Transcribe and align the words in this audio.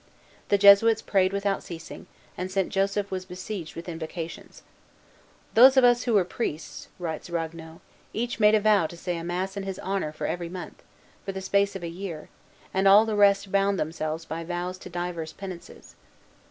The 0.49 0.57
Jesuits 0.57 1.03
prayed 1.03 1.31
without 1.31 1.61
ceasing, 1.61 2.07
and 2.35 2.49
Saint 2.51 2.69
Joseph 2.69 3.11
was 3.11 3.23
besieged 3.23 3.75
with 3.75 3.87
invocations. 3.87 4.63
"Those 5.53 5.77
of 5.77 5.83
us 5.83 6.05
who 6.05 6.15
were 6.15 6.25
priests," 6.25 6.87
writes 6.97 7.29
Ragueneau, 7.29 7.81
"each 8.11 8.39
made 8.39 8.55
a 8.55 8.59
vow 8.59 8.87
to 8.87 8.97
say 8.97 9.15
a 9.15 9.23
mass 9.23 9.55
in 9.55 9.61
his 9.61 9.77
honor 9.77 10.15
every 10.19 10.49
month, 10.49 10.81
for 11.23 11.33
the 11.33 11.39
space 11.39 11.75
of 11.75 11.83
a 11.83 11.87
year; 11.87 12.29
and 12.73 12.87
all 12.87 13.05
the 13.05 13.15
rest 13.15 13.51
bound 13.51 13.77
themselves 13.79 14.25
by 14.25 14.43
vows 14.43 14.79
to 14.79 14.89
divers 14.89 15.33
penances." 15.33 15.93